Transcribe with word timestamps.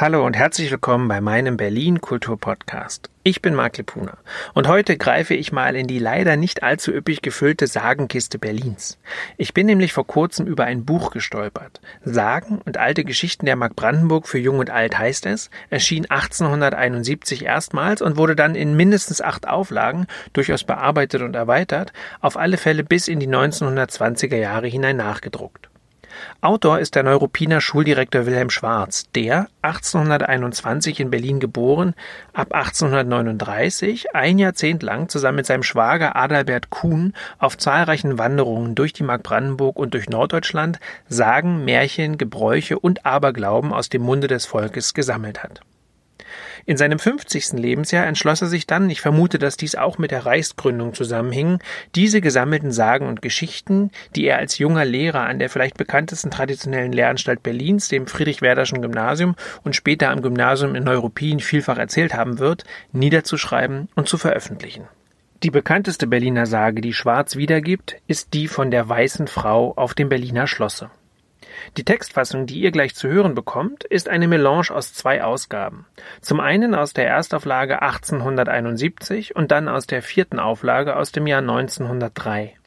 Hallo 0.00 0.24
und 0.24 0.34
herzlich 0.34 0.70
willkommen 0.70 1.08
bei 1.08 1.20
meinem 1.20 1.58
Berlin 1.58 2.00
Kulturpodcast. 2.00 3.10
Ich 3.22 3.42
bin 3.42 3.54
Marc 3.54 3.76
Lepuna 3.76 4.16
und 4.54 4.66
heute 4.66 4.96
greife 4.96 5.34
ich 5.34 5.52
mal 5.52 5.76
in 5.76 5.88
die 5.88 5.98
leider 5.98 6.36
nicht 6.36 6.62
allzu 6.62 6.90
üppig 6.90 7.20
gefüllte 7.20 7.66
Sagenkiste 7.66 8.38
Berlins. 8.38 8.96
Ich 9.36 9.52
bin 9.52 9.66
nämlich 9.66 9.92
vor 9.92 10.06
kurzem 10.06 10.46
über 10.46 10.64
ein 10.64 10.86
Buch 10.86 11.10
gestolpert. 11.10 11.82
Sagen 12.02 12.62
und 12.64 12.78
alte 12.78 13.04
Geschichten 13.04 13.44
der 13.44 13.56
Mark 13.56 13.76
Brandenburg 13.76 14.26
für 14.26 14.38
Jung 14.38 14.58
und 14.58 14.70
Alt 14.70 14.96
heißt 14.98 15.26
es, 15.26 15.50
erschien 15.68 16.10
1871 16.10 17.44
erstmals 17.44 18.00
und 18.00 18.16
wurde 18.16 18.36
dann 18.36 18.54
in 18.54 18.74
mindestens 18.74 19.20
acht 19.20 19.46
Auflagen, 19.46 20.06
durchaus 20.32 20.64
bearbeitet 20.64 21.20
und 21.20 21.36
erweitert, 21.36 21.92
auf 22.22 22.38
alle 22.38 22.56
Fälle 22.56 22.84
bis 22.84 23.06
in 23.06 23.20
die 23.20 23.28
1920er 23.28 24.36
Jahre 24.36 24.66
hinein 24.66 24.96
nachgedruckt. 24.96 25.69
Autor 26.40 26.78
ist 26.78 26.94
der 26.94 27.02
Neuruppiner 27.02 27.60
Schuldirektor 27.60 28.26
Wilhelm 28.26 28.50
Schwarz, 28.50 29.04
der 29.14 29.48
1821 29.62 31.00
in 31.00 31.10
Berlin 31.10 31.40
geboren, 31.40 31.94
ab 32.32 32.54
1839 32.54 34.14
ein 34.14 34.38
Jahrzehnt 34.38 34.82
lang 34.82 35.08
zusammen 35.08 35.36
mit 35.36 35.46
seinem 35.46 35.62
Schwager 35.62 36.16
Adalbert 36.16 36.70
Kuhn 36.70 37.14
auf 37.38 37.58
zahlreichen 37.58 38.18
Wanderungen 38.18 38.74
durch 38.74 38.92
die 38.92 39.02
Mark 39.02 39.22
Brandenburg 39.22 39.76
und 39.76 39.94
durch 39.94 40.08
Norddeutschland 40.08 40.78
Sagen, 41.08 41.64
Märchen, 41.64 42.18
Gebräuche 42.18 42.78
und 42.78 43.06
Aberglauben 43.06 43.72
aus 43.72 43.88
dem 43.88 44.02
Munde 44.02 44.26
des 44.26 44.46
Volkes 44.46 44.94
gesammelt 44.94 45.42
hat. 45.42 45.60
In 46.66 46.76
seinem 46.76 46.98
50. 46.98 47.52
Lebensjahr 47.52 48.06
entschloss 48.06 48.42
er 48.42 48.48
sich 48.48 48.66
dann, 48.66 48.90
ich 48.90 49.00
vermute, 49.00 49.38
dass 49.38 49.56
dies 49.56 49.74
auch 49.74 49.98
mit 49.98 50.10
der 50.10 50.26
Reichsgründung 50.26 50.94
zusammenhing, 50.94 51.58
diese 51.94 52.20
gesammelten 52.20 52.72
Sagen 52.72 53.06
und 53.06 53.22
Geschichten, 53.22 53.90
die 54.16 54.26
er 54.26 54.38
als 54.38 54.58
junger 54.58 54.84
Lehrer 54.84 55.20
an 55.20 55.38
der 55.38 55.50
vielleicht 55.50 55.76
bekanntesten 55.76 56.30
traditionellen 56.30 56.92
Lehranstalt 56.92 57.42
Berlins, 57.42 57.88
dem 57.88 58.06
Friedrich-Werderschen 58.06 58.82
Gymnasium 58.82 59.36
und 59.64 59.76
später 59.76 60.10
am 60.10 60.22
Gymnasium 60.22 60.74
in 60.74 60.84
Neuruppin 60.84 61.40
vielfach 61.40 61.78
erzählt 61.78 62.14
haben 62.14 62.38
wird, 62.38 62.64
niederzuschreiben 62.92 63.88
und 63.94 64.08
zu 64.08 64.18
veröffentlichen. 64.18 64.88
Die 65.42 65.50
bekannteste 65.50 66.06
Berliner 66.06 66.44
Sage, 66.44 66.82
die 66.82 66.92
Schwarz 66.92 67.36
wiedergibt, 67.36 67.96
ist 68.06 68.34
die 68.34 68.46
von 68.46 68.70
der 68.70 68.86
weißen 68.86 69.26
Frau 69.26 69.72
auf 69.74 69.94
dem 69.94 70.10
Berliner 70.10 70.46
Schlosse. 70.46 70.90
Die 71.76 71.84
Textfassung, 71.84 72.46
die 72.46 72.60
ihr 72.60 72.70
gleich 72.70 72.94
zu 72.94 73.08
hören 73.08 73.34
bekommt, 73.34 73.84
ist 73.84 74.08
eine 74.08 74.28
Melange 74.28 74.70
aus 74.70 74.92
zwei 74.92 75.22
Ausgaben. 75.24 75.86
Zum 76.20 76.40
einen 76.40 76.74
aus 76.74 76.92
der 76.92 77.08
Erstauflage 77.08 77.82
1871 77.82 79.34
und 79.36 79.50
dann 79.50 79.68
aus 79.68 79.86
der 79.86 80.02
vierten 80.02 80.38
Auflage 80.38 80.96
aus 80.96 81.12
dem 81.12 81.26
Jahr 81.26 81.40
1903. 81.40 82.59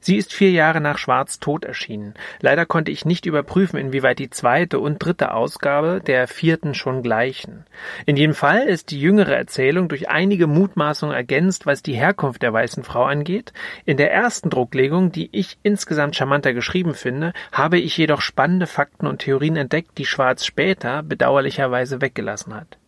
Sie 0.00 0.16
ist 0.16 0.32
vier 0.32 0.50
Jahre 0.50 0.80
nach 0.80 0.98
Schwarz 0.98 1.38
Tod 1.38 1.64
erschienen. 1.64 2.14
Leider 2.40 2.66
konnte 2.66 2.90
ich 2.90 3.04
nicht 3.04 3.26
überprüfen, 3.26 3.78
inwieweit 3.78 4.18
die 4.18 4.30
zweite 4.30 4.80
und 4.80 4.98
dritte 4.98 5.32
Ausgabe 5.32 6.00
der 6.04 6.26
vierten 6.28 6.74
schon 6.74 7.02
gleichen. 7.02 7.64
In 8.06 8.16
jedem 8.16 8.34
Fall 8.34 8.62
ist 8.62 8.90
die 8.90 9.00
jüngere 9.00 9.36
Erzählung 9.36 9.88
durch 9.88 10.08
einige 10.08 10.46
Mutmaßungen 10.46 11.14
ergänzt, 11.14 11.66
was 11.66 11.82
die 11.82 11.94
Herkunft 11.94 12.42
der 12.42 12.52
weißen 12.52 12.84
Frau 12.84 13.04
angeht. 13.04 13.52
In 13.84 13.96
der 13.96 14.12
ersten 14.12 14.50
Drucklegung, 14.50 15.12
die 15.12 15.28
ich 15.32 15.58
insgesamt 15.62 16.16
charmanter 16.16 16.52
geschrieben 16.52 16.94
finde, 16.94 17.32
habe 17.52 17.78
ich 17.78 17.96
jedoch 17.96 18.20
spannende 18.20 18.66
Fakten 18.66 19.06
und 19.06 19.20
Theorien 19.20 19.56
entdeckt, 19.56 19.98
die 19.98 20.06
Schwarz 20.06 20.44
später 20.44 21.02
bedauerlicherweise 21.02 22.00
weggelassen 22.00 22.54
hat. 22.54 22.78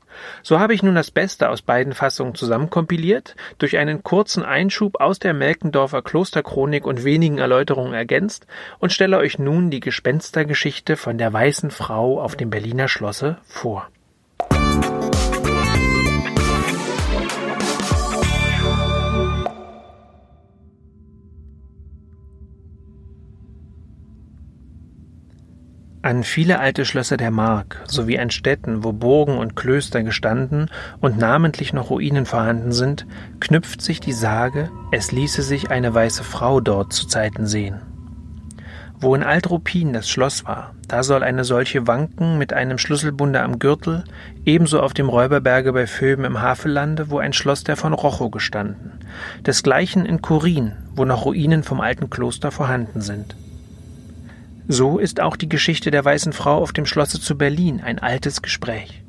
So 0.42 0.60
habe 0.60 0.74
ich 0.74 0.82
nun 0.82 0.94
das 0.94 1.10
Beste 1.10 1.48
aus 1.48 1.62
beiden 1.62 1.94
Fassungen 1.94 2.34
zusammenkompiliert, 2.34 3.36
durch 3.58 3.76
einen 3.78 4.02
kurzen 4.02 4.44
Einschub 4.44 5.00
aus 5.00 5.18
der 5.18 5.34
Melkendorfer 5.34 6.02
Klosterchronik 6.02 6.86
und 6.86 7.04
wenigen 7.04 7.38
Erläuterungen 7.38 7.94
ergänzt 7.94 8.46
und 8.78 8.92
stelle 8.92 9.18
euch 9.18 9.38
nun 9.38 9.70
die 9.70 9.80
Gespenstergeschichte 9.80 10.96
von 10.96 11.18
der 11.18 11.32
weißen 11.32 11.70
Frau 11.70 12.20
auf 12.20 12.36
dem 12.36 12.50
Berliner 12.50 12.88
Schlosse 12.88 13.38
vor. 13.44 13.88
An 26.04 26.22
viele 26.22 26.58
alte 26.58 26.84
Schlösser 26.84 27.16
der 27.16 27.30
Mark 27.30 27.80
sowie 27.86 28.18
an 28.18 28.28
Städten, 28.28 28.84
wo 28.84 28.92
Burgen 28.92 29.38
und 29.38 29.56
Klöster 29.56 30.02
gestanden 30.02 30.70
und 31.00 31.16
namentlich 31.16 31.72
noch 31.72 31.88
Ruinen 31.88 32.26
vorhanden 32.26 32.72
sind, 32.72 33.06
knüpft 33.40 33.80
sich 33.80 34.00
die 34.00 34.12
Sage, 34.12 34.70
es 34.92 35.12
ließe 35.12 35.40
sich 35.40 35.70
eine 35.70 35.94
weiße 35.94 36.22
Frau 36.22 36.60
dort 36.60 36.92
zu 36.92 37.06
Zeiten 37.06 37.46
sehen. 37.46 37.80
Wo 39.00 39.14
in 39.14 39.22
Altruppin 39.22 39.94
das 39.94 40.10
Schloss 40.10 40.44
war, 40.44 40.74
da 40.88 41.02
soll 41.02 41.22
eine 41.22 41.42
solche 41.42 41.86
wanken 41.86 42.36
mit 42.36 42.52
einem 42.52 42.76
Schlüsselbunde 42.76 43.40
am 43.40 43.58
Gürtel, 43.58 44.04
ebenso 44.44 44.80
auf 44.80 44.92
dem 44.92 45.08
Räuberberge 45.08 45.72
bei 45.72 45.86
Föben 45.86 46.26
im 46.26 46.42
Havelande, 46.42 47.08
wo 47.08 47.16
ein 47.16 47.32
Schloss 47.32 47.64
der 47.64 47.78
von 47.78 47.94
Rochow 47.94 48.30
gestanden, 48.30 48.92
desgleichen 49.46 50.04
in 50.04 50.20
Kurin, 50.20 50.72
wo 50.94 51.06
noch 51.06 51.24
Ruinen 51.24 51.62
vom 51.62 51.80
alten 51.80 52.10
Kloster 52.10 52.50
vorhanden 52.50 53.00
sind. 53.00 53.36
So 54.66 54.98
ist 54.98 55.20
auch 55.20 55.36
die 55.36 55.48
Geschichte 55.48 55.90
der 55.90 56.04
weißen 56.04 56.32
Frau 56.32 56.56
auf 56.56 56.72
dem 56.72 56.86
Schlosse 56.86 57.20
zu 57.20 57.36
Berlin 57.36 57.82
ein 57.84 57.98
altes 57.98 58.40
Gespräch. 58.40 59.04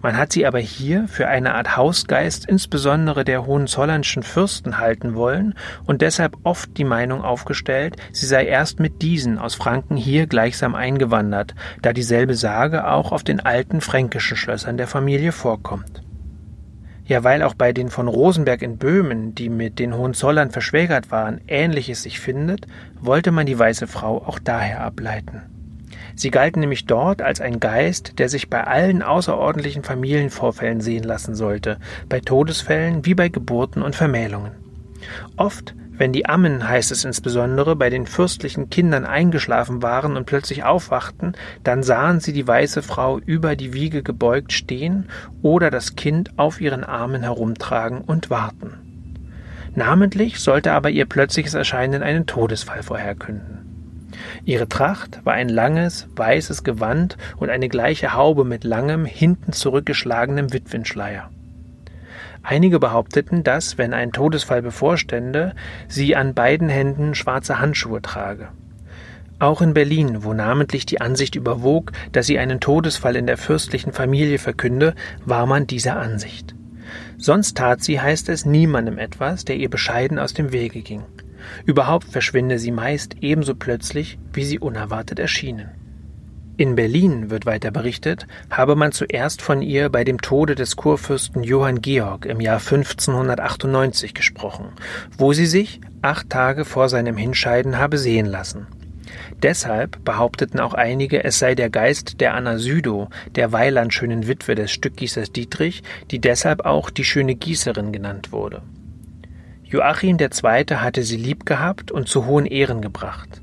Man 0.00 0.16
hat 0.16 0.32
sie 0.32 0.46
aber 0.46 0.58
hier 0.58 1.06
für 1.06 1.28
eine 1.28 1.54
Art 1.54 1.76
Hausgeist 1.76 2.46
insbesondere 2.46 3.22
der 3.22 3.46
hohenzollernschen 3.46 4.24
Fürsten 4.24 4.78
halten 4.78 5.14
wollen 5.14 5.54
und 5.84 6.02
deshalb 6.02 6.38
oft 6.42 6.76
die 6.76 6.84
Meinung 6.84 7.22
aufgestellt, 7.22 7.96
sie 8.10 8.26
sei 8.26 8.46
erst 8.46 8.80
mit 8.80 9.00
diesen 9.02 9.38
aus 9.38 9.54
Franken 9.54 9.96
hier 9.96 10.26
gleichsam 10.26 10.74
eingewandert, 10.74 11.54
da 11.82 11.92
dieselbe 11.92 12.34
Sage 12.34 12.88
auch 12.88 13.12
auf 13.12 13.22
den 13.22 13.38
alten 13.40 13.80
fränkischen 13.80 14.36
Schlössern 14.36 14.76
der 14.76 14.88
Familie 14.88 15.30
vorkommt. 15.30 16.02
Ja, 17.04 17.24
weil 17.24 17.42
auch 17.42 17.54
bei 17.54 17.72
den 17.72 17.90
von 17.90 18.06
Rosenberg 18.06 18.62
in 18.62 18.78
Böhmen, 18.78 19.34
die 19.34 19.48
mit 19.48 19.78
den 19.78 19.94
Hohenzollern 19.94 20.50
verschwägert 20.50 21.10
waren, 21.10 21.40
Ähnliches 21.48 22.02
sich 22.04 22.20
findet, 22.20 22.66
wollte 23.00 23.32
man 23.32 23.46
die 23.46 23.58
weiße 23.58 23.86
Frau 23.86 24.18
auch 24.18 24.38
daher 24.38 24.82
ableiten. 24.82 25.42
Sie 26.14 26.30
galten 26.30 26.60
nämlich 26.60 26.86
dort 26.86 27.22
als 27.22 27.40
ein 27.40 27.58
Geist, 27.58 28.18
der 28.18 28.28
sich 28.28 28.50
bei 28.50 28.64
allen 28.64 29.02
außerordentlichen 29.02 29.82
Familienvorfällen 29.82 30.80
sehen 30.80 31.04
lassen 31.04 31.34
sollte, 31.34 31.78
bei 32.08 32.20
Todesfällen 32.20 33.04
wie 33.04 33.14
bei 33.14 33.28
Geburten 33.28 33.82
und 33.82 33.96
Vermählungen. 33.96 34.52
Oft 35.36 35.74
wenn 35.98 36.12
die 36.12 36.26
Ammen, 36.26 36.68
heißt 36.68 36.90
es 36.90 37.04
insbesondere, 37.04 37.76
bei 37.76 37.90
den 37.90 38.06
fürstlichen 38.06 38.70
Kindern 38.70 39.04
eingeschlafen 39.04 39.82
waren 39.82 40.16
und 40.16 40.26
plötzlich 40.26 40.64
aufwachten, 40.64 41.36
dann 41.64 41.82
sahen 41.82 42.20
sie 42.20 42.32
die 42.32 42.46
weiße 42.46 42.82
Frau 42.82 43.18
über 43.18 43.56
die 43.56 43.72
Wiege 43.72 44.02
gebeugt 44.02 44.52
stehen 44.52 45.08
oder 45.42 45.70
das 45.70 45.94
Kind 45.94 46.38
auf 46.38 46.60
ihren 46.60 46.82
Armen 46.82 47.22
herumtragen 47.22 48.00
und 48.00 48.30
warten. 48.30 48.78
Namentlich 49.74 50.40
sollte 50.40 50.72
aber 50.72 50.90
ihr 50.90 51.06
plötzliches 51.06 51.54
Erscheinen 51.54 52.02
einen 52.02 52.26
Todesfall 52.26 52.82
vorherkünden. 52.82 53.62
Ihre 54.44 54.68
Tracht 54.68 55.24
war 55.24 55.34
ein 55.34 55.48
langes, 55.48 56.08
weißes 56.14 56.64
Gewand 56.64 57.16
und 57.36 57.50
eine 57.50 57.68
gleiche 57.68 58.14
Haube 58.14 58.44
mit 58.44 58.64
langem, 58.64 59.04
hinten 59.04 59.52
zurückgeschlagenem 59.52 60.52
Witwenschleier. 60.52 61.30
Einige 62.42 62.80
behaupteten, 62.80 63.44
dass, 63.44 63.78
wenn 63.78 63.94
ein 63.94 64.12
Todesfall 64.12 64.62
bevorstände, 64.62 65.54
sie 65.88 66.16
an 66.16 66.34
beiden 66.34 66.68
Händen 66.68 67.14
schwarze 67.14 67.60
Handschuhe 67.60 68.02
trage. 68.02 68.48
Auch 69.38 69.60
in 69.60 69.74
Berlin, 69.74 70.24
wo 70.24 70.34
namentlich 70.34 70.86
die 70.86 71.00
Ansicht 71.00 71.34
überwog, 71.34 71.92
dass 72.12 72.26
sie 72.26 72.38
einen 72.38 72.60
Todesfall 72.60 73.16
in 73.16 73.26
der 73.26 73.36
fürstlichen 73.36 73.92
Familie 73.92 74.38
verkünde, 74.38 74.94
war 75.24 75.46
man 75.46 75.66
dieser 75.66 75.96
Ansicht. 75.96 76.54
Sonst 77.16 77.56
tat 77.56 77.82
sie, 77.82 78.00
heißt 78.00 78.28
es, 78.28 78.44
niemandem 78.44 78.98
etwas, 78.98 79.44
der 79.44 79.56
ihr 79.56 79.70
bescheiden 79.70 80.18
aus 80.18 80.34
dem 80.34 80.52
Wege 80.52 80.82
ging. 80.82 81.02
Überhaupt 81.64 82.08
verschwinde 82.08 82.58
sie 82.58 82.70
meist 82.70 83.16
ebenso 83.20 83.54
plötzlich, 83.54 84.18
wie 84.32 84.44
sie 84.44 84.58
unerwartet 84.58 85.18
erschienen. 85.18 85.70
In 86.58 86.74
Berlin, 86.76 87.30
wird 87.30 87.46
weiter 87.46 87.70
berichtet, 87.70 88.26
habe 88.50 88.76
man 88.76 88.92
zuerst 88.92 89.40
von 89.40 89.62
ihr 89.62 89.88
bei 89.88 90.04
dem 90.04 90.20
Tode 90.20 90.54
des 90.54 90.76
Kurfürsten 90.76 91.42
Johann 91.42 91.80
Georg 91.80 92.26
im 92.26 92.40
Jahr 92.40 92.58
1598 92.58 94.12
gesprochen, 94.12 94.68
wo 95.16 95.32
sie 95.32 95.46
sich 95.46 95.80
acht 96.02 96.28
Tage 96.28 96.66
vor 96.66 96.90
seinem 96.90 97.16
Hinscheiden 97.16 97.78
habe 97.78 97.96
sehen 97.96 98.26
lassen. 98.26 98.66
Deshalb 99.42 100.04
behaupteten 100.04 100.60
auch 100.60 100.74
einige, 100.74 101.24
es 101.24 101.38
sei 101.38 101.54
der 101.54 101.70
Geist 101.70 102.20
der 102.20 102.34
Anna 102.34 102.58
Südow, 102.58 103.08
der 103.34 103.50
weilandschönen 103.52 104.28
Witwe 104.28 104.54
des 104.54 104.70
Stückgießers 104.70 105.32
Dietrich, 105.32 105.82
die 106.10 106.20
deshalb 106.20 106.66
auch 106.66 106.90
die 106.90 107.04
schöne 107.04 107.34
Gießerin 107.34 107.92
genannt 107.92 108.30
wurde. 108.30 108.62
Joachim 109.64 110.18
II. 110.20 110.64
hatte 110.76 111.02
sie 111.02 111.16
lieb 111.16 111.46
gehabt 111.46 111.90
und 111.90 112.08
zu 112.08 112.26
hohen 112.26 112.46
Ehren 112.46 112.82
gebracht. 112.82 113.41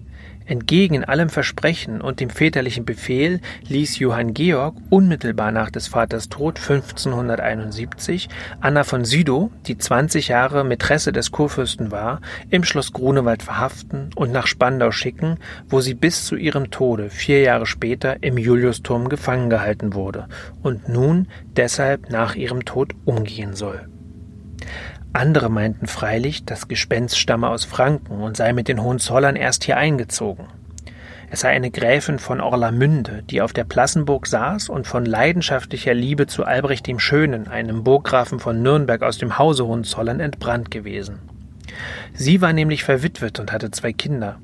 Entgegen 0.49 1.03
allem 1.03 1.29
Versprechen 1.29 2.01
und 2.01 2.19
dem 2.19 2.31
väterlichen 2.31 2.83
Befehl 2.83 3.39
ließ 3.67 3.99
Johann 3.99 4.33
Georg 4.33 4.75
unmittelbar 4.89 5.51
nach 5.51 5.69
des 5.69 5.87
Vaters 5.87 6.27
Tod 6.27 6.57
1571 6.57 8.29
Anna 8.59 8.83
von 8.83 9.05
Sydow, 9.05 9.51
die 9.67 9.77
20 9.77 10.29
Jahre 10.29 10.63
Mätresse 10.63 11.11
des 11.11 11.31
Kurfürsten 11.31 11.91
war, 11.91 12.21
im 12.49 12.63
Schloss 12.63 12.93
Grunewald 12.93 13.43
verhaften 13.43 14.09
und 14.15 14.31
nach 14.31 14.47
Spandau 14.47 14.89
schicken, 14.89 15.37
wo 15.67 15.81
sie 15.81 15.93
bis 15.93 16.25
zu 16.25 16.35
ihrem 16.35 16.71
Tode 16.71 17.11
vier 17.11 17.41
Jahre 17.41 17.67
später 17.67 18.23
im 18.23 18.39
Juliusturm 18.39 19.07
gefangen 19.07 19.51
gehalten 19.51 19.93
wurde 19.93 20.27
und 20.63 20.89
nun 20.89 21.27
deshalb 21.57 22.09
nach 22.09 22.33
ihrem 22.33 22.65
Tod 22.65 22.93
umgehen 23.05 23.53
soll. 23.53 23.87
Andere 25.11 25.49
meinten 25.49 25.87
freilich, 25.87 26.45
das 26.45 26.67
Gespenst 26.67 27.17
stamme 27.17 27.49
aus 27.49 27.65
Franken 27.65 28.21
und 28.21 28.37
sei 28.37 28.53
mit 28.53 28.67
den 28.67 28.83
Hohenzollern 28.83 29.35
erst 29.35 29.63
hier 29.63 29.77
eingezogen. 29.77 30.45
Es 31.31 31.41
sei 31.41 31.49
eine 31.49 31.71
Gräfin 31.71 32.19
von 32.19 32.41
Orlamünde, 32.41 33.23
die 33.23 33.41
auf 33.41 33.51
der 33.51 33.63
Plassenburg 33.63 34.27
saß 34.27 34.69
und 34.69 34.85
von 34.85 35.05
leidenschaftlicher 35.05 35.95
Liebe 35.95 36.27
zu 36.27 36.43
Albrecht 36.43 36.85
dem 36.85 36.99
Schönen, 36.99 37.47
einem 37.47 37.83
Burggrafen 37.83 38.39
von 38.39 38.61
Nürnberg 38.61 39.01
aus 39.01 39.17
dem 39.17 39.39
Hause 39.39 39.65
Hohenzollern, 39.65 40.19
entbrannt 40.19 40.69
gewesen. 40.69 41.19
Sie 42.13 42.41
war 42.41 42.53
nämlich 42.53 42.83
verwitwet 42.83 43.39
und 43.39 43.51
hatte 43.51 43.71
zwei 43.71 43.93
Kinder. 43.93 44.39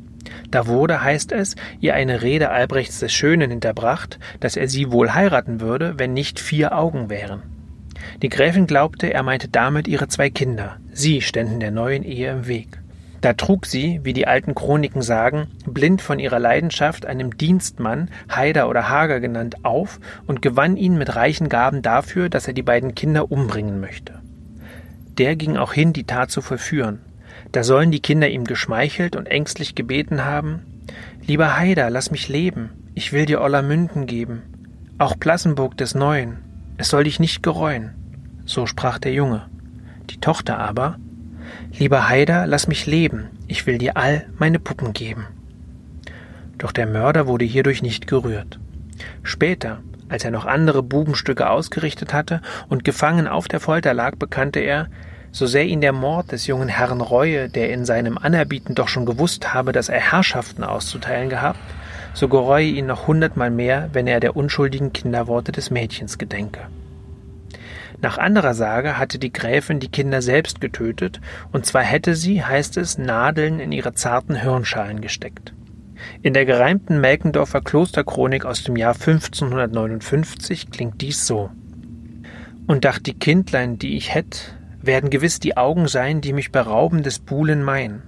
Da 0.50 0.66
wurde, 0.66 1.04
heißt 1.04 1.32
es, 1.32 1.56
ihr 1.80 1.94
eine 1.94 2.24
Rede 2.24 2.50
Albrechts 2.50 3.00
des 3.00 3.14
Schönen 3.14 3.52
hinterbracht, 3.52 4.20
dass 4.40 4.56
er 4.56 4.68
sie 4.68 4.92
wohl 4.92 5.14
heiraten 5.14 5.62
würde, 5.62 5.96
wenn 5.98 6.14
nicht 6.14 6.40
vier 6.40 6.76
Augen 6.76 7.10
wären. 7.10 7.55
Die 8.22 8.30
Gräfin 8.30 8.68
glaubte, 8.68 9.14
er 9.14 9.24
meinte 9.24 9.48
damit 9.48 9.88
ihre 9.88 10.08
zwei 10.08 10.30
Kinder. 10.30 10.78
Sie 10.92 11.22
ständen 11.22 11.60
der 11.60 11.72
neuen 11.72 12.04
Ehe 12.04 12.32
im 12.32 12.48
Weg. 12.48 12.80
Da 13.22 13.34
trug 13.34 13.66
sie, 13.66 14.02
wie 14.04 14.14
die 14.14 14.28
alten 14.28 14.54
Chroniken 14.54 15.02
sagen, 15.02 15.48
blind 15.66 16.02
von 16.02 16.20
ihrer 16.20 16.40
Leidenschaft 16.40 17.06
einem 17.06 17.38
Dienstmann, 17.38 18.10
Haider 18.30 18.70
oder 18.70 18.90
Hager 18.90 19.20
genannt, 19.20 19.64
auf 19.64 20.00
und 20.28 20.42
gewann 20.42 20.78
ihn 20.78 20.98
mit 20.98 21.16
reichen 21.16 21.50
Gaben 21.50 21.82
dafür, 21.82 22.30
dass 22.30 22.48
er 22.48 22.54
die 22.54 22.62
beiden 22.62 22.94
Kinder 22.94 23.32
umbringen 23.32 23.80
möchte. 23.80 24.22
Der 25.18 25.36
ging 25.36 25.58
auch 25.58 25.74
hin, 25.74 25.94
die 25.94 26.04
Tat 26.04 26.30
zu 26.30 26.42
vollführen. 26.42 27.00
Da 27.52 27.64
sollen 27.64 27.90
die 27.90 28.02
Kinder 28.02 28.30
ihm 28.30 28.44
geschmeichelt 28.44 29.16
und 29.16 29.28
ängstlich 29.28 29.76
gebeten 29.76 30.26
haben, 30.26 30.62
Lieber 31.28 31.58
Haider, 31.58 31.90
lass 31.90 32.12
mich 32.12 32.30
leben, 32.30 32.70
ich 32.94 33.12
will 33.12 33.26
dir 33.26 33.42
Ollermünden 33.42 34.06
geben, 34.06 34.44
auch 35.00 35.20
Plassenburg 35.20 35.76
des 35.76 35.96
Neuen, 35.96 36.38
es 36.78 36.90
soll 36.90 37.06
dich 37.06 37.20
nicht 37.20 37.44
gereuen. 37.44 37.94
So 38.46 38.66
sprach 38.66 39.00
der 39.00 39.14
Junge. 39.14 39.48
Die 40.10 40.20
Tochter 40.20 40.60
aber, 40.60 40.98
Lieber 41.78 42.08
Haider, 42.08 42.48
lass 42.48 42.68
mich 42.68 42.86
leben, 42.86 43.30
ich 43.48 43.68
will 43.68 43.78
dir 43.78 43.98
all 43.98 44.26
meine 44.38 44.60
Puppen 44.60 44.94
geben. 44.94 45.28
Doch 46.58 46.72
der 46.72 46.88
Mörder 46.88 47.28
wurde 47.28 47.46
hierdurch 47.46 47.82
nicht 47.82 48.08
gerührt. 48.08 48.60
Später, 49.24 49.82
als 50.08 50.24
er 50.24 50.32
noch 50.32 50.46
andere 50.46 50.84
Bubenstücke 50.84 51.50
ausgerichtet 51.50 52.14
hatte 52.14 52.42
und 52.70 52.84
gefangen 52.84 53.28
auf 53.28 53.48
der 53.48 53.60
Folter 53.60 53.94
lag, 53.94 54.16
bekannte 54.16 54.60
er, 54.60 54.88
so 55.32 55.48
sehr 55.48 55.66
ihn 55.66 55.82
der 55.82 55.92
Mord 55.92 56.32
des 56.32 56.48
jungen 56.48 56.70
Herrn 56.70 57.02
reue, 57.02 57.50
der 57.50 57.74
in 57.74 57.84
seinem 57.84 58.18
Anerbieten 58.18 58.74
doch 58.74 58.88
schon 58.88 59.06
gewusst 59.06 59.54
habe, 59.54 59.74
dass 59.74 59.90
er 59.90 60.00
Herrschaften 60.00 60.64
auszuteilen 60.64 61.30
gehabt, 61.30 61.60
so 62.16 62.28
gereue 62.30 62.66
ihn 62.66 62.88
noch 62.88 63.08
hundertmal 63.08 63.52
mehr, 63.52 63.90
wenn 63.94 64.08
er 64.08 64.20
der 64.20 64.36
unschuldigen 64.36 64.94
Kinderworte 64.94 65.52
des 65.52 65.70
Mädchens 65.70 66.18
gedenke. 66.18 66.62
Nach 68.02 68.18
anderer 68.18 68.54
Sage 68.54 68.98
hatte 68.98 69.20
die 69.20 69.32
Gräfin 69.32 69.80
die 69.80 69.90
Kinder 69.90 70.22
selbst 70.22 70.62
getötet, 70.62 71.22
und 71.52 71.66
zwar 71.66 71.84
hätte 71.84 72.16
sie, 72.16 72.44
heißt 72.44 72.78
es, 72.78 72.98
Nadeln 72.98 73.60
in 73.60 73.72
ihre 73.72 73.94
zarten 73.94 74.36
Hirnschalen 74.36 75.02
gesteckt. 75.02 75.54
In 76.22 76.34
der 76.34 76.46
gereimten 76.46 77.00
Melkendorfer 77.02 77.62
Klosterchronik 77.62 78.46
aus 78.46 78.64
dem 78.64 78.76
Jahr 78.76 78.94
1559 78.94 80.72
klingt 80.72 81.02
dies 81.02 81.26
so. 81.26 81.50
Und 82.68 82.86
dacht 82.86 83.06
die 83.06 83.18
Kindlein, 83.18 83.78
die 83.78 83.96
ich 83.96 84.14
hätt, 84.14 84.56
werden 84.82 85.10
gewiss 85.10 85.40
die 85.40 85.58
Augen 85.58 85.88
sein, 85.88 86.22
die 86.22 86.34
mich 86.34 86.52
berauben 86.52 87.04
des 87.04 87.20
Buhlen 87.20 87.64
mein. 87.64 88.04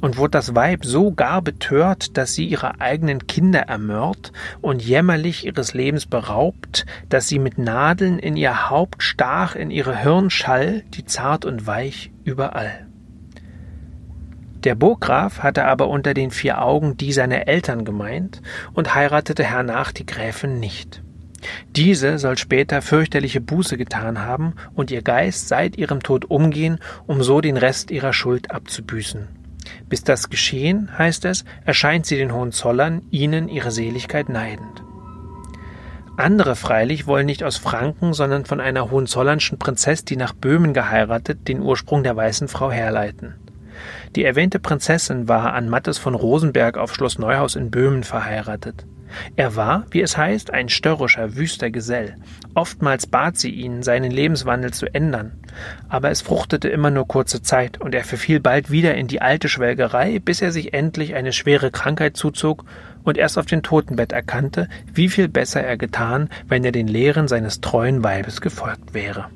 Und 0.00 0.16
wurde 0.16 0.32
das 0.32 0.54
Weib 0.54 0.84
so 0.84 1.12
gar 1.12 1.42
betört, 1.42 2.16
dass 2.16 2.34
sie 2.34 2.46
ihre 2.46 2.80
eigenen 2.80 3.26
Kinder 3.26 3.60
ermört 3.60 4.32
und 4.60 4.82
jämmerlich 4.82 5.46
ihres 5.46 5.74
Lebens 5.74 6.06
beraubt, 6.06 6.86
dass 7.08 7.28
sie 7.28 7.38
mit 7.38 7.58
Nadeln 7.58 8.18
in 8.18 8.36
ihr 8.36 8.70
Haupt 8.70 9.02
stach, 9.02 9.54
in 9.54 9.70
ihre 9.70 9.96
Hirnschall, 9.96 10.82
die 10.94 11.04
zart 11.04 11.44
und 11.44 11.66
weich 11.66 12.10
überall. 12.24 12.86
Der 14.64 14.74
Burggraf 14.74 15.44
hatte 15.44 15.64
aber 15.64 15.88
unter 15.88 16.12
den 16.12 16.32
vier 16.32 16.60
Augen 16.60 16.96
die 16.96 17.12
seiner 17.12 17.46
Eltern 17.46 17.84
gemeint 17.84 18.42
und 18.74 18.94
heiratete 18.96 19.44
hernach 19.44 19.92
die 19.92 20.06
Gräfin 20.06 20.58
nicht. 20.58 21.02
Diese 21.76 22.18
soll 22.18 22.36
später 22.38 22.82
fürchterliche 22.82 23.40
Buße 23.40 23.76
getan 23.76 24.20
haben 24.22 24.54
und 24.74 24.90
ihr 24.90 25.02
Geist 25.02 25.48
seit 25.48 25.76
ihrem 25.76 26.02
Tod 26.02 26.24
umgehen, 26.24 26.80
um 27.06 27.22
so 27.22 27.40
den 27.40 27.56
Rest 27.56 27.90
ihrer 27.90 28.12
Schuld 28.12 28.50
abzubüßen. 28.50 29.28
Bis 29.88 30.02
das 30.02 30.30
geschehen, 30.30 30.90
heißt 30.98 31.24
es, 31.26 31.44
erscheint 31.64 32.06
sie 32.06 32.16
den 32.16 32.32
Hohenzollern, 32.32 33.02
ihnen 33.10 33.48
ihre 33.48 33.70
Seligkeit 33.70 34.28
neidend. 34.28 34.82
Andere 36.16 36.56
freilich 36.56 37.06
wollen 37.06 37.26
nicht 37.26 37.44
aus 37.44 37.58
Franken, 37.58 38.14
sondern 38.14 38.46
von 38.46 38.60
einer 38.60 38.90
hohenzollernschen 38.90 39.58
Prinzess, 39.58 40.04
die 40.04 40.16
nach 40.16 40.32
Böhmen 40.32 40.72
geheiratet, 40.72 41.46
den 41.46 41.60
Ursprung 41.60 42.02
der 42.02 42.16
weißen 42.16 42.48
Frau 42.48 42.70
herleiten. 42.70 43.34
Die 44.14 44.24
erwähnte 44.24 44.58
Prinzessin 44.58 45.28
war 45.28 45.52
an 45.52 45.68
Mattes 45.68 45.98
von 45.98 46.14
Rosenberg 46.14 46.78
auf 46.78 46.94
Schloss 46.94 47.18
Neuhaus 47.18 47.56
in 47.56 47.70
Böhmen 47.70 48.04
verheiratet. 48.04 48.86
Er 49.36 49.56
war, 49.56 49.86
wie 49.90 50.02
es 50.02 50.16
heißt, 50.16 50.52
ein 50.52 50.68
störrischer, 50.68 51.36
wüster 51.36 51.70
Gesell. 51.70 52.16
Oftmals 52.54 53.06
bat 53.06 53.36
sie 53.36 53.50
ihn, 53.50 53.82
seinen 53.82 54.10
Lebenswandel 54.10 54.72
zu 54.72 54.92
ändern. 54.92 55.32
Aber 55.88 56.10
es 56.10 56.22
fruchtete 56.22 56.68
immer 56.68 56.90
nur 56.90 57.06
kurze 57.06 57.42
Zeit, 57.42 57.80
und 57.80 57.94
er 57.94 58.04
verfiel 58.04 58.40
bald 58.40 58.70
wieder 58.70 58.94
in 58.94 59.06
die 59.06 59.22
alte 59.22 59.48
Schwelgerei, 59.48 60.18
bis 60.18 60.42
er 60.42 60.52
sich 60.52 60.74
endlich 60.74 61.14
eine 61.14 61.32
schwere 61.32 61.70
Krankheit 61.70 62.16
zuzog 62.16 62.64
und 63.04 63.16
erst 63.16 63.38
auf 63.38 63.46
dem 63.46 63.62
Totenbett 63.62 64.12
erkannte, 64.12 64.68
wie 64.92 65.08
viel 65.08 65.28
besser 65.28 65.62
er 65.62 65.76
getan, 65.76 66.28
wenn 66.48 66.64
er 66.64 66.72
den 66.72 66.88
Lehren 66.88 67.28
seines 67.28 67.60
treuen 67.60 68.02
Weibes 68.02 68.40
gefolgt 68.40 68.94
wäre. 68.94 69.26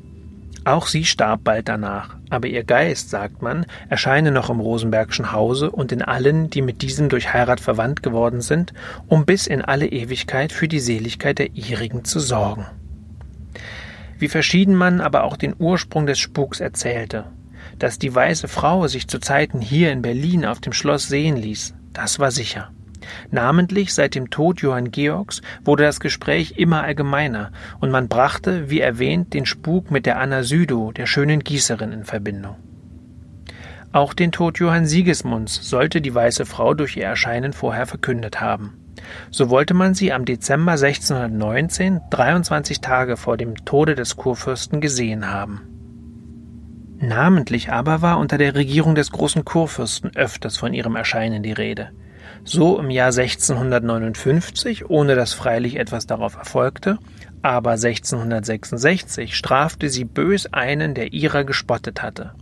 Auch 0.64 0.86
sie 0.86 1.04
starb 1.04 1.42
bald 1.44 1.68
danach, 1.68 2.16
aber 2.28 2.46
ihr 2.48 2.64
Geist, 2.64 3.08
sagt 3.08 3.40
man, 3.40 3.64
erscheine 3.88 4.30
noch 4.30 4.50
im 4.50 4.60
Rosenbergschen 4.60 5.32
Hause 5.32 5.70
und 5.70 5.90
in 5.90 6.02
allen, 6.02 6.50
die 6.50 6.60
mit 6.60 6.82
diesem 6.82 7.08
durch 7.08 7.32
Heirat 7.32 7.60
verwandt 7.60 8.02
geworden 8.02 8.42
sind, 8.42 8.74
um 9.08 9.24
bis 9.24 9.46
in 9.46 9.62
alle 9.62 9.86
Ewigkeit 9.86 10.52
für 10.52 10.68
die 10.68 10.80
Seligkeit 10.80 11.38
der 11.38 11.54
ihrigen 11.54 12.04
zu 12.04 12.20
sorgen. 12.20 12.66
Wie 14.19 14.29
verschieden 14.29 14.74
man 14.74 15.00
aber 15.00 15.24
auch 15.24 15.38
den 15.38 15.55
Ursprung 15.58 16.06
des 16.06 16.19
Spuks 16.19 16.60
erzählte, 16.60 17.24
dass 17.79 17.98
die 17.98 18.14
weiße 18.14 18.48
Frau 18.48 18.86
sich 18.86 19.08
zu 19.08 19.19
Zeiten 19.19 19.62
hier 19.62 19.90
in 19.90 20.02
Berlin 20.02 20.44
auf 20.44 20.60
dem 20.60 20.74
Schloss 20.74 21.08
sehen 21.08 21.36
ließ, 21.36 21.74
das 21.94 22.19
war 22.19 22.31
sicher. 22.31 22.70
Namentlich 23.30 23.94
seit 23.94 24.14
dem 24.14 24.30
Tod 24.30 24.60
Johann 24.60 24.90
Georgs 24.90 25.42
wurde 25.64 25.84
das 25.84 26.00
Gespräch 26.00 26.54
immer 26.56 26.82
allgemeiner, 26.82 27.52
und 27.80 27.90
man 27.90 28.08
brachte, 28.08 28.70
wie 28.70 28.80
erwähnt, 28.80 29.34
den 29.34 29.46
Spuk 29.46 29.90
mit 29.90 30.06
der 30.06 30.19
Anna 30.19 30.42
Südow, 30.42 30.92
der 30.92 31.06
schönen 31.06 31.40
Gießerin, 31.40 31.92
in 31.92 32.04
Verbindung. 32.04 32.56
Auch 33.92 34.14
den 34.14 34.30
Tod 34.30 34.58
Johann 34.58 34.86
Sigismunds 34.86 35.69
sollte 35.69 36.00
die 36.00 36.14
weiße 36.14 36.46
Frau 36.46 36.74
durch 36.74 36.96
ihr 36.96 37.06
Erscheinen 37.06 37.52
vorher 37.52 37.86
verkündet 37.86 38.40
haben. 38.40 38.74
So 39.30 39.50
wollte 39.50 39.74
man 39.74 39.94
sie 39.94 40.12
am 40.12 40.24
Dezember 40.24 40.72
1619, 40.72 42.00
23 42.10 42.80
Tage 42.80 43.16
vor 43.16 43.36
dem 43.36 43.56
Tode 43.64 43.96
des 43.96 44.16
Kurfürsten, 44.16 44.80
gesehen 44.80 45.28
haben. 45.28 45.62
Namentlich 46.98 47.72
aber 47.72 48.02
war 48.02 48.19
unter 48.19 48.38
der 48.38 48.54
Regierung 48.54 48.94
des 48.94 49.10
großen 49.10 49.44
Kurfürsten 49.44 50.14
öfters 50.14 50.56
von 50.56 50.74
ihrem 50.74 50.96
Erscheinen 50.96 51.42
die 51.42 51.52
Rede 51.52 51.90
so 52.44 52.79
im 52.79 52.91
Jahr 52.91 53.09
1659, 53.09 54.89
ohne 54.89 55.15
dass 55.15 55.32
freilich 55.32 55.77
etwas 55.77 56.06
darauf 56.06 56.37
erfolgte, 56.37 56.99
aber 57.43 57.73
1666 57.73 59.37
strafte 59.37 59.89
sie 59.89 60.05
bös 60.05 60.53
einen, 60.53 60.94
der 60.94 61.13
ihrer 61.13 61.44
gespottet 61.44 62.03
hatte. 62.03 62.32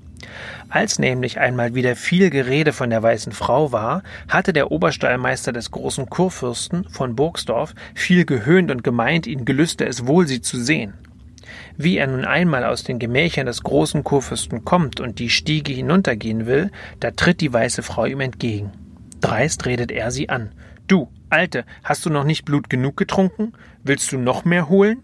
Als 0.68 0.98
nämlich 0.98 1.38
einmal 1.38 1.74
wieder 1.74 1.96
viel 1.96 2.30
Gerede 2.30 2.72
von 2.72 2.90
der 2.90 3.02
weißen 3.02 3.32
Frau 3.32 3.72
war, 3.72 4.02
hatte 4.28 4.52
der 4.52 4.70
Oberstallmeister 4.70 5.52
des 5.52 5.70
großen 5.70 6.10
Kurfürsten 6.10 6.84
von 6.90 7.16
Burgsdorf 7.16 7.74
viel 7.94 8.24
gehöhnt 8.24 8.70
und 8.70 8.84
gemeint, 8.84 9.26
ihn 9.26 9.44
gelüste 9.44 9.86
es 9.86 10.06
wohl, 10.06 10.26
sie 10.26 10.40
zu 10.40 10.60
sehen. 10.60 10.94
Wie 11.76 11.96
er 11.96 12.08
nun 12.08 12.24
einmal 12.24 12.64
aus 12.64 12.84
den 12.84 12.98
Gemächern 12.98 13.46
des 13.46 13.62
großen 13.62 14.04
Kurfürsten 14.04 14.64
kommt 14.64 15.00
und 15.00 15.18
die 15.18 15.30
Stiege 15.30 15.72
hinuntergehen 15.72 16.46
will, 16.46 16.70
da 17.00 17.12
tritt 17.12 17.40
die 17.40 17.52
weiße 17.52 17.82
Frau 17.82 18.04
ihm 18.04 18.20
entgegen. 18.20 18.72
Dreist 19.20 19.66
redet 19.66 19.90
er 19.90 20.10
sie 20.10 20.28
an. 20.28 20.52
Du, 20.86 21.08
Alte, 21.30 21.64
hast 21.84 22.06
du 22.06 22.10
noch 22.10 22.24
nicht 22.24 22.44
Blut 22.44 22.70
genug 22.70 22.96
getrunken? 22.96 23.52
Willst 23.82 24.10
du 24.12 24.18
noch 24.18 24.44
mehr 24.44 24.68
holen? 24.68 25.02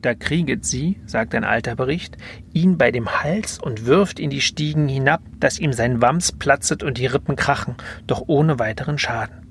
Da 0.00 0.14
krieget 0.14 0.64
sie, 0.64 1.00
sagt 1.06 1.34
ein 1.34 1.42
alter 1.42 1.74
Bericht, 1.74 2.16
ihn 2.52 2.78
bei 2.78 2.92
dem 2.92 3.22
Hals 3.22 3.58
und 3.58 3.84
wirft 3.84 4.20
in 4.20 4.30
die 4.30 4.40
Stiegen 4.40 4.86
hinab, 4.86 5.22
dass 5.40 5.58
ihm 5.58 5.72
sein 5.72 6.00
Wams 6.00 6.30
platzet 6.30 6.84
und 6.84 6.98
die 6.98 7.06
Rippen 7.06 7.34
krachen, 7.34 7.74
doch 8.06 8.22
ohne 8.28 8.60
weiteren 8.60 8.98
Schaden. 8.98 9.47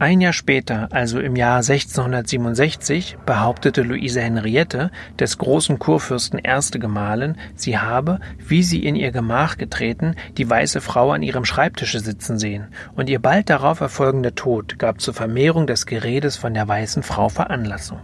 Ein 0.00 0.20
Jahr 0.20 0.32
später, 0.32 0.88
also 0.90 1.20
im 1.20 1.36
Jahr 1.36 1.58
1667, 1.58 3.16
behauptete 3.24 3.82
Luise 3.82 4.20
Henriette, 4.20 4.90
des 5.20 5.38
großen 5.38 5.78
Kurfürsten 5.78 6.40
erste 6.40 6.80
Gemahlin, 6.80 7.36
sie 7.54 7.78
habe, 7.78 8.18
wie 8.38 8.64
sie 8.64 8.84
in 8.84 8.96
ihr 8.96 9.12
Gemach 9.12 9.56
getreten, 9.56 10.16
die 10.36 10.50
weiße 10.50 10.80
Frau 10.80 11.12
an 11.12 11.22
ihrem 11.22 11.44
Schreibtische 11.44 12.00
sitzen 12.00 12.40
sehen, 12.40 12.66
und 12.96 13.08
ihr 13.08 13.20
bald 13.20 13.48
darauf 13.48 13.78
erfolgender 13.78 14.34
Tod 14.34 14.80
gab 14.80 15.00
zur 15.00 15.14
Vermehrung 15.14 15.68
des 15.68 15.86
Geredes 15.86 16.36
von 16.36 16.54
der 16.54 16.66
weißen 16.66 17.04
Frau 17.04 17.28
Veranlassung. 17.28 18.00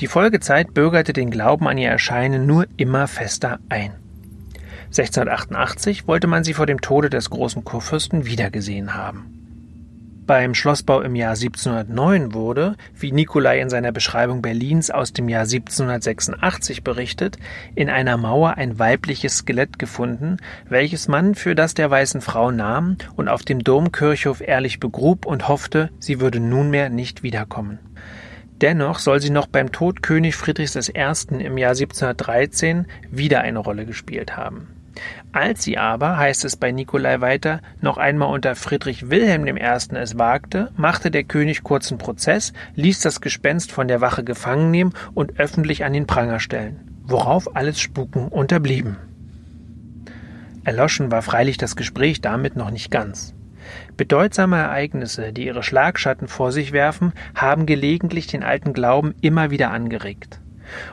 Die 0.00 0.06
Folgezeit 0.06 0.72
bürgerte 0.72 1.12
den 1.12 1.30
Glauben 1.30 1.68
an 1.68 1.76
ihr 1.76 1.90
Erscheinen 1.90 2.46
nur 2.46 2.66
immer 2.78 3.06
fester 3.06 3.58
ein. 3.68 3.92
1688 4.86 6.08
wollte 6.08 6.26
man 6.26 6.42
sie 6.42 6.54
vor 6.54 6.64
dem 6.64 6.80
Tode 6.80 7.10
des 7.10 7.28
großen 7.28 7.64
Kurfürsten 7.64 8.24
wiedergesehen 8.24 8.94
haben. 8.94 9.39
Beim 10.30 10.54
Schlossbau 10.54 11.00
im 11.00 11.16
Jahr 11.16 11.32
1709 11.32 12.34
wurde, 12.34 12.76
wie 12.96 13.10
Nicolai 13.10 13.60
in 13.60 13.68
seiner 13.68 13.90
Beschreibung 13.90 14.42
Berlins 14.42 14.88
aus 14.92 15.12
dem 15.12 15.28
Jahr 15.28 15.42
1786 15.42 16.84
berichtet, 16.84 17.36
in 17.74 17.90
einer 17.90 18.16
Mauer 18.16 18.54
ein 18.56 18.78
weibliches 18.78 19.38
Skelett 19.38 19.80
gefunden, 19.80 20.36
welches 20.68 21.08
man 21.08 21.34
für 21.34 21.56
das 21.56 21.74
der 21.74 21.90
weißen 21.90 22.20
Frau 22.20 22.52
nahm 22.52 22.96
und 23.16 23.26
auf 23.26 23.42
dem 23.42 23.64
Domkirchhof 23.64 24.40
ehrlich 24.40 24.78
begrub 24.78 25.26
und 25.26 25.48
hoffte, 25.48 25.90
sie 25.98 26.20
würde 26.20 26.38
nunmehr 26.38 26.90
nicht 26.90 27.24
wiederkommen. 27.24 27.80
Dennoch 28.60 29.00
soll 29.00 29.20
sie 29.20 29.30
noch 29.30 29.48
beim 29.48 29.72
Tod 29.72 30.00
König 30.00 30.36
Friedrichs 30.36 30.76
I. 30.76 31.42
im 31.42 31.58
Jahr 31.58 31.72
1713 31.72 32.86
wieder 33.10 33.40
eine 33.40 33.58
Rolle 33.58 33.84
gespielt 33.84 34.36
haben. 34.36 34.79
Als 35.32 35.62
sie 35.62 35.78
aber, 35.78 36.16
heißt 36.16 36.44
es 36.44 36.56
bei 36.56 36.72
Nikolai 36.72 37.20
weiter, 37.20 37.60
noch 37.80 37.98
einmal 37.98 38.32
unter 38.32 38.56
Friedrich 38.56 39.10
Wilhelm 39.10 39.46
I. 39.46 39.60
es 39.60 40.18
wagte, 40.18 40.72
machte 40.76 41.10
der 41.10 41.24
König 41.24 41.62
kurzen 41.62 41.98
Prozess, 41.98 42.52
ließ 42.74 43.00
das 43.00 43.20
Gespenst 43.20 43.70
von 43.70 43.88
der 43.88 44.00
Wache 44.00 44.24
gefangen 44.24 44.70
nehmen 44.70 44.92
und 45.14 45.38
öffentlich 45.38 45.84
an 45.84 45.92
den 45.92 46.06
Pranger 46.06 46.40
stellen, 46.40 46.80
worauf 47.04 47.54
alles 47.56 47.80
Spuken 47.80 48.28
unterblieben. 48.28 48.96
Erloschen 50.64 51.10
war 51.10 51.22
freilich 51.22 51.56
das 51.56 51.76
Gespräch 51.76 52.20
damit 52.20 52.56
noch 52.56 52.70
nicht 52.70 52.90
ganz. 52.90 53.34
Bedeutsame 53.96 54.56
Ereignisse, 54.56 55.32
die 55.32 55.46
ihre 55.46 55.62
Schlagschatten 55.62 56.26
vor 56.26 56.50
sich 56.50 56.72
werfen, 56.72 57.12
haben 57.34 57.66
gelegentlich 57.66 58.26
den 58.26 58.42
alten 58.42 58.72
Glauben 58.72 59.14
immer 59.20 59.50
wieder 59.50 59.70
angeregt 59.70 60.40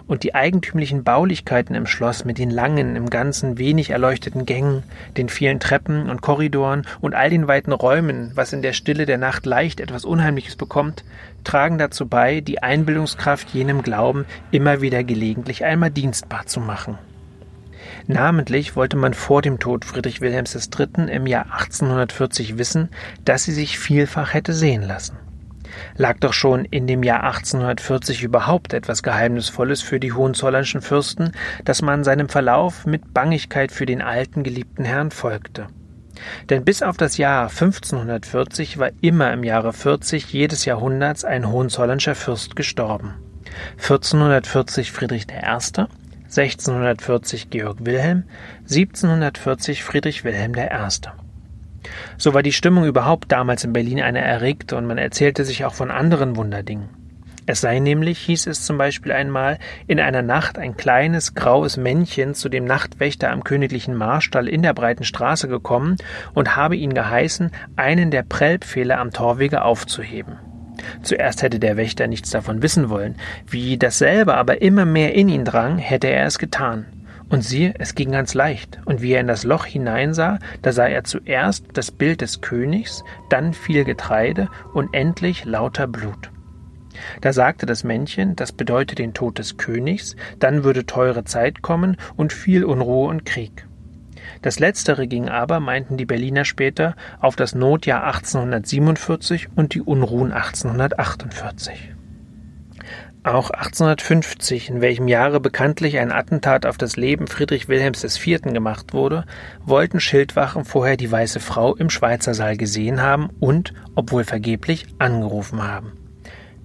und 0.07 0.23
die 0.23 0.35
eigentümlichen 0.35 1.03
Baulichkeiten 1.03 1.75
im 1.75 1.85
Schloss 1.85 2.25
mit 2.25 2.37
den 2.37 2.49
langen, 2.49 2.95
im 2.95 3.09
Ganzen 3.09 3.57
wenig 3.57 3.89
erleuchteten 3.89 4.45
Gängen, 4.45 4.83
den 5.17 5.29
vielen 5.29 5.59
Treppen 5.59 6.09
und 6.09 6.21
Korridoren 6.21 6.85
und 7.01 7.15
all 7.15 7.29
den 7.29 7.47
weiten 7.47 7.71
Räumen, 7.71 8.31
was 8.35 8.53
in 8.53 8.61
der 8.61 8.73
Stille 8.73 9.05
der 9.05 9.17
Nacht 9.17 9.45
leicht 9.45 9.79
etwas 9.79 10.05
Unheimliches 10.05 10.55
bekommt, 10.55 11.03
tragen 11.43 11.77
dazu 11.77 12.07
bei, 12.07 12.41
die 12.41 12.61
Einbildungskraft 12.61 13.49
jenem 13.53 13.81
Glauben 13.81 14.25
immer 14.51 14.81
wieder 14.81 15.03
gelegentlich 15.03 15.63
einmal 15.63 15.91
dienstbar 15.91 16.45
zu 16.45 16.59
machen. 16.59 16.97
Namentlich 18.07 18.75
wollte 18.75 18.95
man 18.95 19.13
vor 19.13 19.41
dem 19.41 19.59
Tod 19.59 19.83
Friedrich 19.83 20.21
Wilhelms 20.21 20.55
III. 20.55 21.11
im 21.11 21.27
Jahr 21.27 21.45
1840 21.51 22.57
wissen, 22.57 22.89
dass 23.25 23.43
sie 23.43 23.53
sich 23.53 23.79
vielfach 23.79 24.33
hätte 24.33 24.53
sehen 24.53 24.81
lassen. 24.81 25.17
Lag 25.95 26.19
doch 26.19 26.33
schon 26.33 26.65
in 26.65 26.87
dem 26.87 27.03
Jahr 27.03 27.23
1840 27.23 28.23
überhaupt 28.23 28.73
etwas 28.73 29.03
Geheimnisvolles 29.03 29.81
für 29.81 29.99
die 29.99 30.13
hohenzollernschen 30.13 30.81
Fürsten, 30.81 31.31
dass 31.65 31.81
man 31.81 32.03
seinem 32.03 32.29
Verlauf 32.29 32.85
mit 32.85 33.13
Bangigkeit 33.13 33.71
für 33.71 33.85
den 33.85 34.01
alten 34.01 34.43
geliebten 34.43 34.85
Herrn 34.85 35.11
folgte. 35.11 35.67
Denn 36.49 36.63
bis 36.65 36.81
auf 36.81 36.97
das 36.97 37.17
Jahr 37.17 37.49
1540 37.49 38.77
war 38.77 38.91
immer 39.01 39.31
im 39.33 39.43
Jahre 39.43 39.73
40 39.73 40.31
jedes 40.33 40.65
Jahrhunderts 40.65 41.23
ein 41.23 41.49
hohenzollernscher 41.49 42.15
Fürst 42.15 42.55
gestorben. 42.55 43.15
1440 43.77 44.91
Friedrich 44.91 45.27
I., 45.29 45.87
1640 46.27 47.49
Georg 47.49 47.77
Wilhelm, 47.85 48.23
1740 48.63 49.83
Friedrich 49.83 50.23
Wilhelm 50.23 50.53
I. 50.55 51.26
So 52.17 52.33
war 52.33 52.43
die 52.43 52.53
Stimmung 52.53 52.85
überhaupt 52.85 53.31
damals 53.31 53.63
in 53.63 53.73
Berlin 53.73 54.01
eine 54.01 54.21
erregte 54.21 54.75
und 54.75 54.85
man 54.85 54.97
erzählte 54.97 55.45
sich 55.45 55.65
auch 55.65 55.73
von 55.73 55.91
anderen 55.91 56.35
Wunderdingen. 56.35 56.89
Es 57.49 57.61
sei 57.61 57.79
nämlich, 57.79 58.19
hieß 58.19 58.45
es 58.47 58.65
zum 58.65 58.77
Beispiel 58.77 59.13
einmal, 59.13 59.57
in 59.87 60.01
einer 60.01 60.21
Nacht 60.21 60.57
ein 60.57 60.75
kleines 60.75 61.33
graues 61.33 61.77
Männchen 61.77 62.33
zu 62.33 62.49
dem 62.49 62.65
Nachtwächter 62.65 63.31
am 63.31 63.45
königlichen 63.45 63.95
Marstall 63.95 64.49
in 64.49 64.63
der 64.63 64.73
breiten 64.73 65.05
Straße 65.05 65.47
gekommen 65.47 65.95
und 66.33 66.57
habe 66.57 66.75
ihn 66.75 66.93
geheißen, 66.93 67.51
einen 67.77 68.11
der 68.11 68.23
Prellpfähle 68.23 68.97
am 68.97 69.11
Torwege 69.11 69.61
aufzuheben. 69.61 70.35
Zuerst 71.03 71.41
hätte 71.41 71.59
der 71.59 71.77
Wächter 71.77 72.07
nichts 72.07 72.31
davon 72.31 72.61
wissen 72.61 72.89
wollen, 72.89 73.15
wie 73.47 73.77
dasselbe 73.77 74.35
aber 74.35 74.61
immer 74.61 74.83
mehr 74.83 75.15
in 75.15 75.29
ihn 75.29 75.45
drang, 75.45 75.77
hätte 75.77 76.07
er 76.07 76.25
es 76.25 76.39
getan. 76.39 76.85
Und 77.29 77.43
siehe, 77.43 77.73
es 77.77 77.93
ging 77.93 78.11
ganz 78.11 78.33
leicht, 78.33 78.79
und 78.85 79.01
wie 79.01 79.11
er 79.11 79.19
in 79.19 79.27
das 79.27 79.43
Loch 79.43 79.65
hineinsah, 79.65 80.39
da 80.61 80.71
sah 80.71 80.87
er 80.87 81.03
zuerst 81.03 81.65
das 81.73 81.91
Bild 81.91 82.21
des 82.21 82.39
Königs, 82.39 83.03
dann 83.29 83.53
viel 83.53 83.83
Getreide 83.83 84.49
und 84.73 84.93
endlich 84.93 85.43
lauter 85.43 85.87
Blut. 85.87 86.31
Da 87.21 87.33
sagte 87.33 87.65
das 87.65 87.83
Männchen, 87.83 88.35
das 88.35 88.51
bedeute 88.53 88.95
den 88.95 89.13
Tod 89.13 89.39
des 89.39 89.57
Königs, 89.57 90.15
dann 90.39 90.63
würde 90.63 90.85
teure 90.85 91.25
Zeit 91.25 91.61
kommen 91.61 91.97
und 92.15 92.33
viel 92.33 92.63
Unruhe 92.63 93.09
und 93.09 93.25
Krieg. 93.25 93.67
Das 94.41 94.59
letztere 94.59 95.07
ging 95.07 95.29
aber, 95.29 95.59
meinten 95.59 95.97
die 95.97 96.05
Berliner 96.05 96.45
später, 96.45 96.95
auf 97.19 97.35
das 97.35 97.55
Notjahr 97.55 98.03
1847 98.03 99.49
und 99.55 99.73
die 99.73 99.81
Unruhen 99.81 100.31
1848. 100.31 101.96
Auch 103.27 103.49
1850, 103.49 104.69
in 104.69 104.79
welchem 104.79 105.09
Jahre 105.09 105.41
bekanntlich 105.41 105.97
ein 105.97 106.13
Attentat 106.13 106.65
auf 106.65 106.77
das 106.77 106.95
Leben 106.95 107.27
Friedrich 107.27 107.67
Wilhelms 107.67 108.05
IV. 108.05 108.41
gemacht 108.43 108.93
wurde, 108.93 109.25
wollten 109.65 109.99
Schildwachen 109.99 110.63
vorher 110.63 110.95
die 110.95 111.11
Weiße 111.11 111.41
Frau 111.41 111.75
im 111.75 111.89
Schweizersaal 111.89 112.55
gesehen 112.55 113.01
haben 113.01 113.29
und, 113.41 113.73
obwohl 113.95 114.23
vergeblich, 114.23 114.85
angerufen 114.97 115.61
haben. 115.61 115.91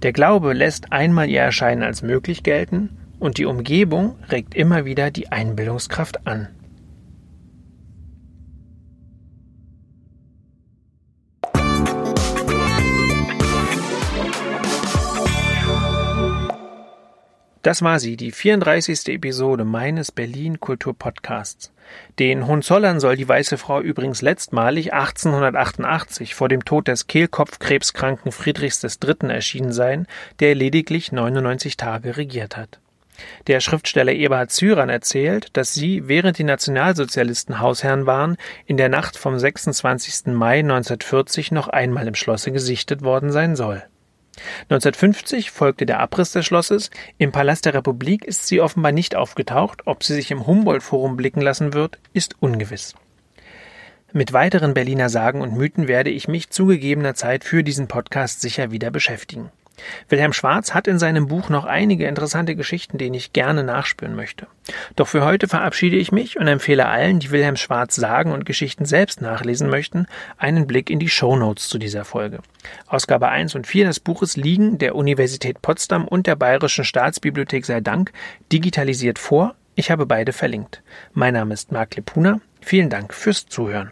Der 0.03 0.13
Glaube 0.13 0.53
lässt 0.53 0.93
einmal 0.93 1.29
ihr 1.29 1.41
Erscheinen 1.41 1.83
als 1.83 2.01
möglich 2.01 2.43
gelten, 2.43 2.97
und 3.19 3.37
die 3.37 3.45
Umgebung 3.45 4.15
regt 4.31 4.55
immer 4.55 4.85
wieder 4.85 5.11
die 5.11 5.33
Einbildungskraft 5.33 6.25
an. 6.27 6.47
Das 17.63 17.81
war 17.81 17.97
sie, 17.99 18.17
die 18.17 18.33
34. 18.33 19.07
Episode 19.07 19.63
meines 19.63 20.11
Berlin 20.11 20.59
Kultur 20.59 20.93
Podcasts. 20.93 21.71
Den 22.19 22.45
Hohenzollern 22.45 22.99
soll 22.99 23.15
die 23.15 23.27
weiße 23.27 23.57
Frau 23.57 23.79
übrigens 23.79 24.21
letztmalig 24.21 24.91
1888 24.93 26.35
vor 26.35 26.49
dem 26.49 26.65
Tod 26.65 26.89
des 26.89 27.07
Kehlkopfkrebskranken 27.07 28.33
Friedrichs 28.33 28.83
III. 28.83 29.29
erschienen 29.29 29.71
sein, 29.71 30.07
der 30.41 30.55
lediglich 30.55 31.13
99 31.13 31.77
Tage 31.77 32.17
regiert 32.17 32.57
hat. 32.57 32.81
Der 33.47 33.61
Schriftsteller 33.61 34.11
Eberhard 34.11 34.51
Züran 34.51 34.89
erzählt, 34.89 35.55
dass 35.55 35.73
sie, 35.73 36.09
während 36.09 36.39
die 36.39 36.43
Nationalsozialisten 36.43 37.61
Hausherren 37.61 38.05
waren, 38.05 38.35
in 38.65 38.75
der 38.75 38.89
Nacht 38.89 39.17
vom 39.17 39.39
26. 39.39 40.33
Mai 40.33 40.59
1940 40.59 41.53
noch 41.53 41.69
einmal 41.69 42.09
im 42.09 42.15
Schlosse 42.15 42.51
gesichtet 42.51 43.03
worden 43.03 43.31
sein 43.31 43.55
soll. 43.55 43.83
1950 44.63 45.51
folgte 45.51 45.85
der 45.85 45.99
Abriss 45.99 46.31
des 46.31 46.45
Schlosses. 46.45 46.89
Im 47.17 47.31
Palast 47.31 47.65
der 47.65 47.73
Republik 47.73 48.25
ist 48.25 48.47
sie 48.47 48.61
offenbar 48.61 48.91
nicht 48.91 49.15
aufgetaucht. 49.15 49.81
Ob 49.85 50.03
sie 50.03 50.15
sich 50.15 50.31
im 50.31 50.47
Humboldt-Forum 50.47 51.15
blicken 51.15 51.41
lassen 51.41 51.73
wird, 51.73 51.99
ist 52.13 52.35
ungewiss. 52.39 52.95
Mit 54.11 54.33
weiteren 54.33 54.73
Berliner 54.73 55.09
Sagen 55.09 55.41
und 55.41 55.57
Mythen 55.57 55.87
werde 55.87 56.11
ich 56.11 56.27
mich 56.27 56.49
zu 56.49 56.67
gegebener 56.67 57.15
Zeit 57.15 57.43
für 57.43 57.63
diesen 57.63 57.87
Podcast 57.87 58.41
sicher 58.41 58.71
wieder 58.71 58.91
beschäftigen. 58.91 59.51
Wilhelm 60.09 60.33
Schwarz 60.33 60.73
hat 60.73 60.87
in 60.87 60.99
seinem 60.99 61.27
Buch 61.27 61.49
noch 61.49 61.65
einige 61.65 62.07
interessante 62.07 62.55
Geschichten, 62.55 62.97
denen 62.97 63.15
ich 63.15 63.33
gerne 63.33 63.63
nachspüren 63.63 64.15
möchte. 64.15 64.47
Doch 64.95 65.07
für 65.07 65.25
heute 65.25 65.47
verabschiede 65.47 65.97
ich 65.97 66.11
mich 66.11 66.39
und 66.39 66.47
empfehle 66.47 66.87
allen, 66.87 67.19
die 67.19 67.31
Wilhelm 67.31 67.55
Schwarz 67.55 67.95
Sagen 67.95 68.31
und 68.31 68.45
Geschichten 68.45 68.85
selbst 68.85 69.21
nachlesen 69.21 69.69
möchten, 69.69 70.07
einen 70.37 70.67
Blick 70.67 70.89
in 70.89 70.99
die 70.99 71.09
Show 71.09 71.35
Notes 71.35 71.69
zu 71.69 71.77
dieser 71.77 72.05
Folge. 72.05 72.39
Ausgabe 72.87 73.29
1 73.29 73.55
und 73.55 73.67
4 73.67 73.85
des 73.85 73.99
Buches 73.99 74.37
liegen 74.37 74.77
der 74.77 74.95
Universität 74.95 75.61
Potsdam 75.61 76.07
und 76.07 76.27
der 76.27 76.35
Bayerischen 76.35 76.85
Staatsbibliothek 76.85 77.65
sei 77.65 77.81
Dank 77.81 78.11
digitalisiert 78.51 79.19
vor. 79.19 79.55
Ich 79.75 79.91
habe 79.91 80.05
beide 80.05 80.33
verlinkt. 80.33 80.81
Mein 81.13 81.33
Name 81.33 81.53
ist 81.53 81.71
Marc 81.71 81.95
Lepuna. 81.95 82.39
Vielen 82.61 82.89
Dank 82.89 83.13
fürs 83.13 83.47
Zuhören. 83.47 83.91